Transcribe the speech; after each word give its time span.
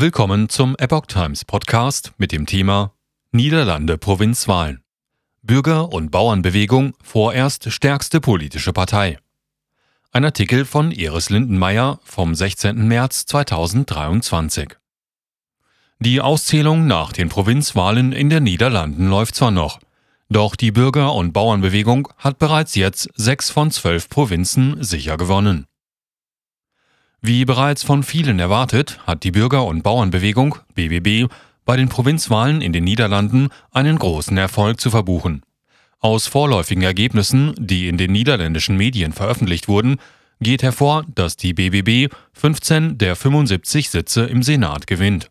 Willkommen 0.00 0.48
zum 0.48 0.76
Epoch 0.78 1.04
Times 1.04 1.44
Podcast 1.44 2.12
mit 2.16 2.32
dem 2.32 2.46
Thema 2.46 2.94
Niederlande 3.32 3.98
Provinzwahlen. 3.98 4.82
Bürger- 5.42 5.92
und 5.92 6.10
Bauernbewegung 6.10 6.94
vorerst 7.02 7.70
stärkste 7.70 8.18
politische 8.18 8.72
Partei. 8.72 9.18
Ein 10.10 10.24
Artikel 10.24 10.64
von 10.64 10.90
Iris 10.90 11.28
Lindenmeier 11.28 12.00
vom 12.02 12.34
16. 12.34 12.88
März 12.88 13.26
2023. 13.26 14.70
Die 15.98 16.22
Auszählung 16.22 16.86
nach 16.86 17.12
den 17.12 17.28
Provinzwahlen 17.28 18.12
in 18.12 18.30
den 18.30 18.44
Niederlanden 18.44 19.10
läuft 19.10 19.34
zwar 19.34 19.50
noch, 19.50 19.80
doch 20.30 20.56
die 20.56 20.72
Bürger- 20.72 21.12
und 21.12 21.32
Bauernbewegung 21.32 22.08
hat 22.16 22.38
bereits 22.38 22.74
jetzt 22.74 23.10
sechs 23.16 23.50
von 23.50 23.70
zwölf 23.70 24.08
Provinzen 24.08 24.82
sicher 24.82 25.18
gewonnen. 25.18 25.66
Wie 27.22 27.44
bereits 27.44 27.82
von 27.82 28.02
vielen 28.02 28.38
erwartet, 28.38 28.98
hat 29.06 29.24
die 29.24 29.30
Bürger- 29.30 29.66
und 29.66 29.82
Bauernbewegung 29.82 30.56
BBB 30.74 31.30
bei 31.66 31.76
den 31.76 31.90
Provinzwahlen 31.90 32.62
in 32.62 32.72
den 32.72 32.84
Niederlanden 32.84 33.48
einen 33.72 33.98
großen 33.98 34.38
Erfolg 34.38 34.80
zu 34.80 34.90
verbuchen. 34.90 35.42
Aus 35.98 36.26
vorläufigen 36.26 36.82
Ergebnissen, 36.82 37.54
die 37.58 37.88
in 37.88 37.98
den 37.98 38.12
niederländischen 38.12 38.78
Medien 38.78 39.12
veröffentlicht 39.12 39.68
wurden, 39.68 39.98
geht 40.40 40.62
hervor, 40.62 41.04
dass 41.14 41.36
die 41.36 41.52
BBB 41.52 42.10
15 42.32 42.96
der 42.96 43.14
75 43.14 43.90
Sitze 43.90 44.24
im 44.24 44.42
Senat 44.42 44.86
gewinnt. 44.86 45.30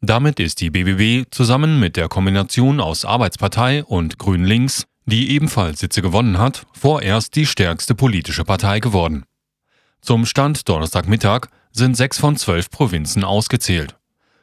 Damit 0.00 0.40
ist 0.40 0.60
die 0.60 0.70
BBB 0.70 1.28
zusammen 1.30 1.78
mit 1.78 1.96
der 1.96 2.08
Kombination 2.08 2.80
aus 2.80 3.04
Arbeitspartei 3.04 3.84
und 3.84 4.18
Grün-Links, 4.18 4.86
die 5.06 5.30
ebenfalls 5.30 5.78
Sitze 5.78 6.02
gewonnen 6.02 6.38
hat, 6.38 6.66
vorerst 6.72 7.36
die 7.36 7.46
stärkste 7.46 7.94
politische 7.94 8.44
Partei 8.44 8.80
geworden. 8.80 9.24
Zum 10.00 10.26
Stand 10.26 10.68
Donnerstagmittag 10.68 11.48
sind 11.72 11.96
sechs 11.96 12.18
von 12.18 12.36
zwölf 12.36 12.70
Provinzen 12.70 13.24
ausgezählt. 13.24 13.96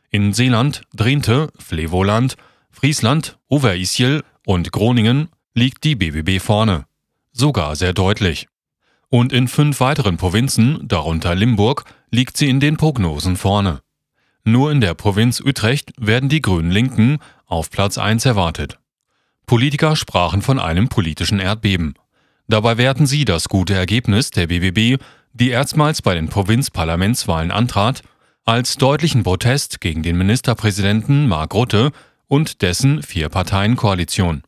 In 0.09 0.33
Seeland, 0.33 0.83
Drenthe, 0.95 1.49
Flevoland, 1.57 2.37
Friesland, 2.69 3.37
Overijssel 3.49 4.23
und 4.45 4.71
Groningen 4.71 5.29
liegt 5.53 5.83
die 5.83 5.95
BBB 5.95 6.41
vorne. 6.41 6.85
Sogar 7.31 7.75
sehr 7.75 7.93
deutlich. 7.93 8.47
Und 9.09 9.33
in 9.33 9.47
fünf 9.47 9.79
weiteren 9.79 10.17
Provinzen, 10.17 10.87
darunter 10.87 11.33
Limburg, 11.33 11.85
liegt 12.11 12.37
sie 12.37 12.49
in 12.49 12.59
den 12.59 12.77
Prognosen 12.77 13.35
vorne. 13.35 13.81
Nur 14.43 14.71
in 14.71 14.79
der 14.79 14.93
Provinz 14.93 15.41
Utrecht 15.41 15.91
werden 15.97 16.29
die 16.29 16.41
Grünen 16.41 16.71
Linken 16.71 17.17
auf 17.45 17.69
Platz 17.69 17.97
1 17.97 18.25
erwartet. 18.25 18.79
Politiker 19.45 19.95
sprachen 19.95 20.41
von 20.41 20.59
einem 20.59 20.87
politischen 20.87 21.39
Erdbeben. 21.39 21.95
Dabei 22.47 22.77
werten 22.77 23.07
sie 23.07 23.25
das 23.25 23.49
gute 23.49 23.73
Ergebnis 23.73 24.31
der 24.31 24.47
BBB 24.47 25.01
die 25.39 25.49
erstmals 25.49 26.01
bei 26.01 26.15
den 26.15 26.29
Provinzparlamentswahlen 26.29 27.51
antrat, 27.51 28.01
als 28.43 28.77
deutlichen 28.77 29.23
Protest 29.23 29.81
gegen 29.81 30.03
den 30.03 30.17
Ministerpräsidenten 30.17 31.27
Mark 31.27 31.53
Rutte 31.53 31.91
und 32.27 32.61
dessen 32.61 33.03
Vier-Parteien-Koalition. 33.03 34.43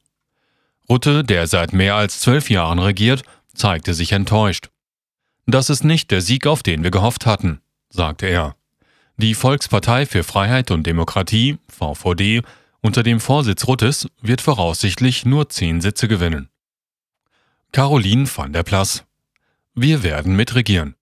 Rutte, 0.89 1.23
der 1.23 1.47
seit 1.47 1.73
mehr 1.73 1.95
als 1.95 2.19
zwölf 2.19 2.49
Jahren 2.49 2.79
regiert, 2.79 3.23
zeigte 3.53 3.93
sich 3.93 4.11
enttäuscht. 4.13 4.69
Das 5.45 5.69
ist 5.69 5.83
nicht 5.83 6.11
der 6.11 6.21
Sieg, 6.21 6.47
auf 6.47 6.63
den 6.63 6.83
wir 6.83 6.91
gehofft 6.91 7.25
hatten, 7.25 7.61
sagte 7.89 8.25
er. 8.25 8.55
Die 9.17 9.35
Volkspartei 9.35 10.05
für 10.05 10.23
Freiheit 10.23 10.71
und 10.71 10.87
Demokratie, 10.87 11.57
VVD, 11.67 12.41
unter 12.81 13.03
dem 13.03 13.19
Vorsitz 13.19 13.67
Ruttes 13.67 14.07
wird 14.21 14.41
voraussichtlich 14.41 15.25
nur 15.25 15.49
zehn 15.49 15.81
Sitze 15.81 16.07
gewinnen. 16.07 16.49
Caroline 17.71 18.27
van 18.33 18.53
der 18.53 18.63
Plass 18.63 19.03
wir 19.81 20.03
werden 20.03 20.35
mitregieren. 20.35 20.95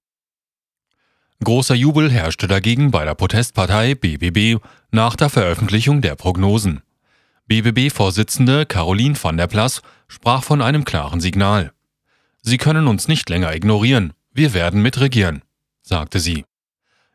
Großer 1.44 1.76
Jubel 1.76 2.12
herrschte 2.12 2.48
dagegen 2.48 2.92
bei 2.92 3.06
der 3.06 3.16
Protestpartei 3.16 3.96
BBB 3.96 4.62
nach 4.92 5.16
der 5.16 5.30
Veröffentlichung 5.30 6.02
der 6.02 6.16
Prognosen. 6.16 6.82
BBB-Vorsitzende 7.48 8.66
Caroline 8.66 9.16
van 9.22 9.38
der 9.38 9.48
Plass 9.48 9.82
sprach 10.08 10.44
von 10.44 10.62
einem 10.62 10.84
klaren 10.84 11.22
Signal. 11.22 11.72
Sie 12.42 12.58
können 12.58 12.88
uns 12.88 13.08
nicht 13.08 13.30
länger 13.30 13.56
ignorieren, 13.56 14.14
wir 14.32 14.54
werden 14.54 14.82
mitregieren, 14.82 15.42
sagte 15.82 16.20
sie. 16.20 16.46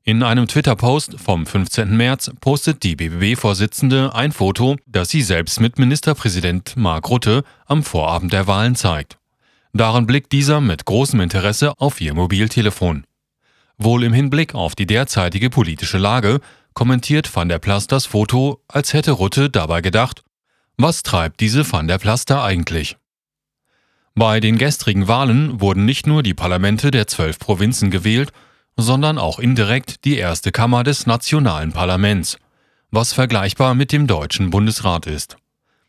In 0.04 0.25
einem 0.25 0.48
Twitter-Post 0.48 1.20
vom 1.20 1.47
15. 1.47 1.97
März 1.97 2.32
postet 2.41 2.82
die 2.82 2.97
BBB-Vorsitzende 2.97 4.12
ein 4.14 4.32
Foto, 4.32 4.76
das 4.87 5.10
sie 5.10 5.22
selbst 5.22 5.60
mit 5.60 5.78
Ministerpräsident 5.78 6.76
Mark 6.76 7.08
Rutte 7.08 7.44
am 7.66 7.84
Vorabend 7.84 8.32
der 8.32 8.48
Wahlen 8.48 8.75
zeigt. 8.75 9.19
Darin 9.72 10.06
blickt 10.06 10.33
dieser 10.33 10.60
mit 10.60 10.84
großem 10.84 11.21
Interesse 11.21 11.72
auf 11.78 12.00
ihr 12.00 12.15
Mobiltelefon. 12.15 13.05
Wohl 13.78 14.05
im 14.05 14.12
Hinblick 14.12 14.55
auf 14.55 14.75
die 14.75 14.87
derzeitige 14.87 15.49
politische 15.49 15.99
Lage 15.99 16.41
kommentiert 16.75 17.34
Van 17.34 17.49
der 17.49 17.59
Plas 17.59 17.87
das 17.87 18.06
Foto, 18.06 18.62
als 18.69 18.93
hätte 18.93 19.12
Rutte 19.12 19.50
dabei 19.50 19.81
gedacht, 19.81 20.22
was 20.77 21.03
treibt 21.03 21.41
diese 21.41 21.71
Van 21.71 21.88
der 21.88 21.99
Plas 21.99 22.27
eigentlich? 22.31 22.97
Bei 24.15 24.41
den 24.41 24.59
gestrigen 24.59 25.09
Wahlen 25.09 25.61
wurden 25.61 25.87
nicht 25.87 26.06
nur 26.06 26.22
die 26.22 26.34
Parlamente 26.34 26.91
der 26.91 27.06
zwölf 27.06 27.38
Provinzen 27.38 27.91
gewählt, 27.91 28.31
sondern 28.77 29.19
auch 29.19 29.38
indirekt 29.38 30.05
die 30.05 30.16
erste 30.16 30.53
Kammer 30.53 30.82
des 30.84 31.06
nationalen 31.06 31.72
Parlaments, 31.72 32.38
was 32.91 33.15
vergleichbar 33.15 33.75
mit 33.75 33.91
dem 33.91 34.06
deutschen 34.06 34.50
Bundesrat 34.50 35.06
ist. 35.06 35.37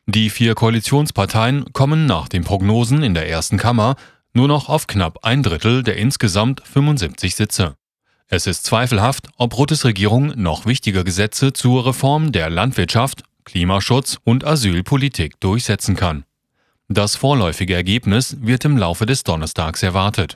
Die 0.05 0.29
vier 0.29 0.53
Koalitionsparteien 0.53 1.71
kommen 1.71 2.05
nach 2.05 2.27
den 2.27 2.43
Prognosen 2.43 3.03
in 3.03 3.13
der 3.13 3.29
ersten 3.29 3.57
Kammer 3.57 3.95
nur 4.33 4.49
noch 4.49 4.67
auf 4.67 4.87
knapp 4.87 5.23
ein 5.23 5.43
Drittel 5.43 5.81
der 5.81 5.95
insgesamt 5.95 6.61
75 6.65 7.35
Sitze. 7.35 7.75
Es 8.27 8.47
ist 8.47 8.65
zweifelhaft, 8.65 9.29
ob 9.37 9.57
Ruttes 9.57 9.85
Regierung 9.85 10.33
noch 10.35 10.65
wichtige 10.65 11.03
Gesetze 11.03 11.53
zur 11.53 11.85
Reform 11.85 12.31
der 12.31 12.49
Landwirtschaft, 12.49 13.23
Klimaschutz 13.45 14.17
und 14.23 14.43
Asylpolitik 14.43 15.39
durchsetzen 15.39 15.95
kann. 15.95 16.25
Das 16.89 17.15
vorläufige 17.15 17.73
Ergebnis 17.73 18.37
wird 18.41 18.65
im 18.65 18.75
Laufe 18.75 19.05
des 19.05 19.23
Donnerstags 19.23 19.83
erwartet. 19.83 20.35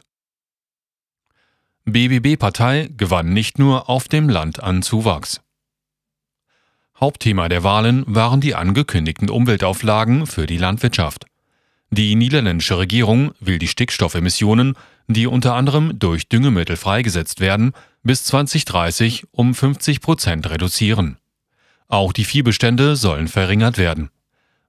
BBB-Partei 1.86 2.90
gewann 2.96 3.34
nicht 3.34 3.60
nur 3.60 3.90
auf 3.90 4.08
dem 4.08 4.30
Land 4.30 4.64
an 4.64 4.82
Zuwachs. 4.82 5.42
Hauptthema 7.00 7.48
der 7.48 7.64
Wahlen 7.64 8.04
waren 8.08 8.42
die 8.42 8.56
angekündigten 8.56 9.30
Umweltauflagen 9.30 10.26
für 10.26 10.48
die 10.48 10.58
Landwirtschaft. 10.58 11.26
Die 11.92 12.16
niederländische 12.16 12.80
Regierung 12.80 13.34
will 13.40 13.60
die 13.60 13.68
Stickstoffemissionen, 13.68 14.76
die 15.08 15.28
unter 15.28 15.54
anderem 15.54 16.00
durch 16.00 16.28
Düngemittel 16.28 16.76
freigesetzt 16.76 17.40
werden, 17.40 17.74
bis 18.04 18.24
2030 18.26 19.26
um 19.32 19.54
50 19.54 20.02
Prozent 20.02 20.50
reduzieren. 20.50 21.18
Auch 21.88 22.14
die 22.14 22.26
Viehbestände 22.26 22.96
sollen 22.96 23.28
verringert 23.28 23.78
werden. 23.78 24.10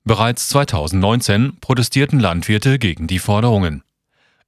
Bereits 0.05 0.49
2019 0.51 1.57
protestierten 1.61 2.21
Landwirte 2.21 2.79
gegen 2.79 3.07
die 3.07 3.19
Forderungen. 3.19 3.83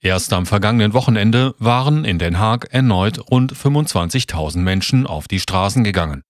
Erst 0.01 0.33
am 0.33 0.47
vergangenen 0.47 0.93
Wochenende 0.93 1.55
waren 1.59 2.05
in 2.05 2.19
Den 2.19 2.39
Haag 2.39 2.69
erneut 2.73 3.31
rund 3.31 3.53
25.000 3.53 4.59
Menschen 4.59 5.07
auf 5.07 5.29
die 5.29 5.41
Straßen 5.41 5.83
gegangen. 5.83 6.23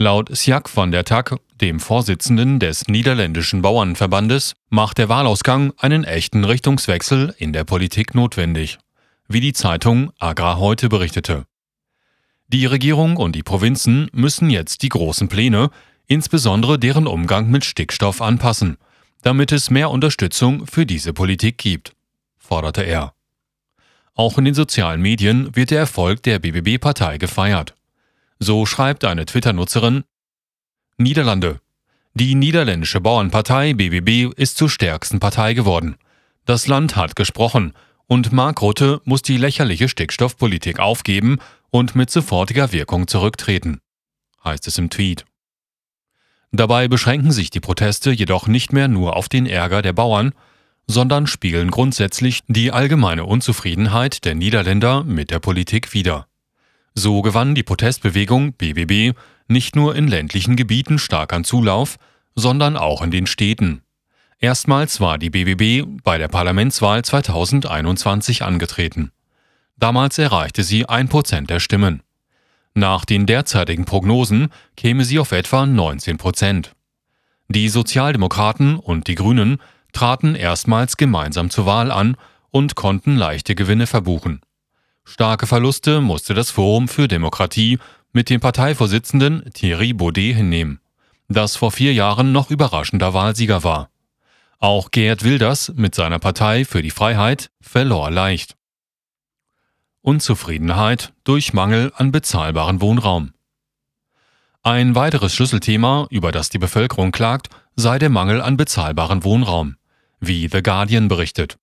Laut 0.00 0.30
Sjaak 0.32 0.68
van 0.76 0.92
der 0.92 1.04
Tak, 1.04 1.40
dem 1.60 1.80
Vorsitzenden 1.80 2.60
des 2.60 2.86
niederländischen 2.86 3.62
Bauernverbandes, 3.62 4.54
macht 4.70 4.98
der 4.98 5.08
Wahlausgang 5.08 5.72
einen 5.76 6.04
echten 6.04 6.44
Richtungswechsel 6.44 7.34
in 7.36 7.52
der 7.52 7.64
Politik 7.64 8.14
notwendig, 8.14 8.78
wie 9.26 9.40
die 9.40 9.52
Zeitung 9.52 10.12
Agrar 10.20 10.60
heute 10.60 10.88
berichtete. 10.88 11.46
Die 12.46 12.64
Regierung 12.64 13.16
und 13.16 13.34
die 13.34 13.42
Provinzen 13.42 14.08
müssen 14.12 14.50
jetzt 14.50 14.84
die 14.84 14.88
großen 14.88 15.26
Pläne, 15.26 15.68
insbesondere 16.06 16.78
deren 16.78 17.08
Umgang 17.08 17.50
mit 17.50 17.64
Stickstoff, 17.64 18.22
anpassen, 18.22 18.76
damit 19.22 19.50
es 19.50 19.68
mehr 19.68 19.90
Unterstützung 19.90 20.64
für 20.68 20.86
diese 20.86 21.12
Politik 21.12 21.58
gibt, 21.58 21.90
forderte 22.36 22.84
er. 22.84 23.14
Auch 24.14 24.38
in 24.38 24.44
den 24.44 24.54
sozialen 24.54 25.02
Medien 25.02 25.56
wird 25.56 25.72
der 25.72 25.80
Erfolg 25.80 26.22
der 26.22 26.38
BBB-Partei 26.38 27.18
gefeiert. 27.18 27.74
So 28.38 28.66
schreibt 28.66 29.04
eine 29.04 29.26
Twitter-Nutzerin 29.26 30.04
Niederlande. 30.96 31.60
Die 32.14 32.34
niederländische 32.34 33.00
Bauernpartei 33.00 33.74
BBB 33.74 34.32
ist 34.36 34.56
zur 34.56 34.70
stärksten 34.70 35.20
Partei 35.20 35.54
geworden. 35.54 35.96
Das 36.44 36.66
Land 36.66 36.96
hat 36.96 37.16
gesprochen 37.16 37.74
und 38.06 38.32
Mark 38.32 38.62
Rutte 38.62 39.00
muss 39.04 39.22
die 39.22 39.36
lächerliche 39.36 39.88
Stickstoffpolitik 39.88 40.78
aufgeben 40.78 41.38
und 41.70 41.94
mit 41.94 42.10
sofortiger 42.10 42.72
Wirkung 42.72 43.06
zurücktreten, 43.06 43.80
heißt 44.44 44.66
es 44.66 44.78
im 44.78 44.88
Tweet. 44.88 45.24
Dabei 46.50 46.88
beschränken 46.88 47.32
sich 47.32 47.50
die 47.50 47.60
Proteste 47.60 48.10
jedoch 48.10 48.46
nicht 48.46 48.72
mehr 48.72 48.88
nur 48.88 49.16
auf 49.16 49.28
den 49.28 49.46
Ärger 49.46 49.82
der 49.82 49.92
Bauern, 49.92 50.32
sondern 50.86 51.26
spiegeln 51.26 51.70
grundsätzlich 51.70 52.42
die 52.48 52.72
allgemeine 52.72 53.26
Unzufriedenheit 53.26 54.24
der 54.24 54.34
Niederländer 54.34 55.04
mit 55.04 55.30
der 55.30 55.40
Politik 55.40 55.92
wider. 55.92 56.27
So 56.98 57.22
gewann 57.22 57.54
die 57.54 57.62
Protestbewegung 57.62 58.54
BBB 58.54 59.16
nicht 59.46 59.76
nur 59.76 59.94
in 59.94 60.08
ländlichen 60.08 60.56
Gebieten 60.56 60.98
stark 60.98 61.32
an 61.32 61.44
Zulauf, 61.44 61.96
sondern 62.34 62.76
auch 62.76 63.02
in 63.02 63.12
den 63.12 63.28
Städten. 63.28 63.82
Erstmals 64.40 65.00
war 65.00 65.16
die 65.16 65.30
BBB 65.30 65.86
bei 66.02 66.18
der 66.18 66.26
Parlamentswahl 66.26 67.04
2021 67.04 68.42
angetreten. 68.42 69.12
Damals 69.76 70.18
erreichte 70.18 70.64
sie 70.64 70.88
ein 70.88 71.08
Prozent 71.08 71.50
der 71.50 71.60
Stimmen. 71.60 72.02
Nach 72.74 73.04
den 73.04 73.26
derzeitigen 73.26 73.84
Prognosen 73.84 74.48
käme 74.76 75.04
sie 75.04 75.20
auf 75.20 75.30
etwa 75.30 75.66
19 75.66 76.18
Prozent. 76.18 76.72
Die 77.46 77.68
Sozialdemokraten 77.68 78.74
und 78.74 79.06
die 79.06 79.14
Grünen 79.14 79.58
traten 79.92 80.34
erstmals 80.34 80.96
gemeinsam 80.96 81.48
zur 81.48 81.64
Wahl 81.64 81.92
an 81.92 82.16
und 82.50 82.74
konnten 82.74 83.14
leichte 83.14 83.54
Gewinne 83.54 83.86
verbuchen. 83.86 84.40
Starke 85.10 85.46
Verluste 85.46 86.02
musste 86.02 86.34
das 86.34 86.50
Forum 86.50 86.86
für 86.86 87.08
Demokratie 87.08 87.78
mit 88.12 88.28
dem 88.28 88.40
Parteivorsitzenden 88.40 89.50
Thierry 89.54 89.94
Baudet 89.94 90.36
hinnehmen, 90.36 90.80
das 91.28 91.56
vor 91.56 91.72
vier 91.72 91.94
Jahren 91.94 92.30
noch 92.30 92.50
überraschender 92.50 93.14
Wahlsieger 93.14 93.64
war. 93.64 93.88
Auch 94.58 94.90
Gerd 94.90 95.24
Wilders 95.24 95.72
mit 95.74 95.94
seiner 95.94 96.18
Partei 96.18 96.66
für 96.66 96.82
die 96.82 96.90
Freiheit 96.90 97.50
verlor 97.62 98.10
leicht. 98.10 98.54
Unzufriedenheit 100.02 101.14
durch 101.24 101.54
Mangel 101.54 101.90
an 101.96 102.12
bezahlbaren 102.12 102.82
Wohnraum. 102.82 103.32
Ein 104.62 104.94
weiteres 104.94 105.34
Schlüsselthema, 105.34 106.06
über 106.10 106.32
das 106.32 106.50
die 106.50 106.58
Bevölkerung 106.58 107.12
klagt, 107.12 107.48
sei 107.76 107.98
der 107.98 108.10
Mangel 108.10 108.42
an 108.42 108.58
bezahlbaren 108.58 109.24
Wohnraum, 109.24 109.78
wie 110.20 110.48
The 110.48 110.62
Guardian 110.62 111.08
berichtet. 111.08 111.56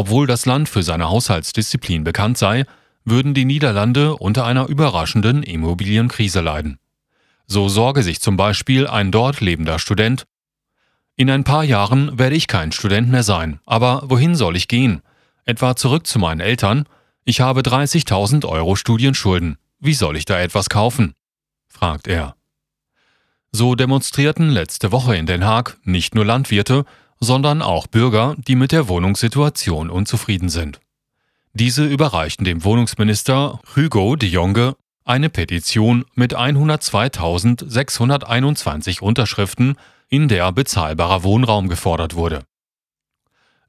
Obwohl 0.00 0.28
das 0.28 0.46
Land 0.46 0.68
für 0.68 0.84
seine 0.84 1.10
Haushaltsdisziplin 1.10 2.04
bekannt 2.04 2.38
sei, 2.38 2.66
würden 3.04 3.34
die 3.34 3.44
Niederlande 3.44 4.16
unter 4.16 4.46
einer 4.46 4.68
überraschenden 4.68 5.42
Immobilienkrise 5.42 6.40
leiden. 6.40 6.78
So 7.48 7.68
sorge 7.68 8.04
sich 8.04 8.20
zum 8.20 8.36
Beispiel 8.36 8.86
ein 8.86 9.10
dort 9.10 9.40
lebender 9.40 9.80
Student 9.80 10.24
In 11.16 11.28
ein 11.28 11.42
paar 11.42 11.64
Jahren 11.64 12.16
werde 12.16 12.36
ich 12.36 12.46
kein 12.46 12.70
Student 12.70 13.08
mehr 13.08 13.24
sein, 13.24 13.58
aber 13.66 14.04
wohin 14.04 14.36
soll 14.36 14.54
ich 14.54 14.68
gehen? 14.68 15.02
Etwa 15.44 15.74
zurück 15.74 16.06
zu 16.06 16.20
meinen 16.20 16.40
Eltern? 16.40 16.84
Ich 17.24 17.40
habe 17.40 17.62
30.000 17.62 18.46
Euro 18.46 18.76
Studienschulden. 18.76 19.58
Wie 19.80 19.94
soll 19.94 20.16
ich 20.16 20.26
da 20.26 20.38
etwas 20.38 20.68
kaufen? 20.68 21.14
fragt 21.66 22.06
er. 22.06 22.36
So 23.50 23.74
demonstrierten 23.74 24.50
letzte 24.50 24.92
Woche 24.92 25.16
in 25.16 25.26
Den 25.26 25.44
Haag 25.44 25.76
nicht 25.82 26.14
nur 26.14 26.24
Landwirte, 26.24 26.84
sondern 27.20 27.62
auch 27.62 27.86
Bürger, 27.86 28.34
die 28.36 28.56
mit 28.56 28.72
der 28.72 28.88
Wohnungssituation 28.88 29.90
unzufrieden 29.90 30.48
sind. 30.48 30.80
Diese 31.52 31.84
überreichten 31.84 32.44
dem 32.44 32.64
Wohnungsminister 32.64 33.60
Hugo 33.74 34.16
de 34.16 34.28
Jonge 34.28 34.74
eine 35.04 35.30
Petition 35.30 36.04
mit 36.14 36.36
102.621 36.36 39.00
Unterschriften, 39.00 39.76
in 40.08 40.28
der 40.28 40.52
bezahlbarer 40.52 41.22
Wohnraum 41.22 41.68
gefordert 41.68 42.14
wurde. 42.14 42.42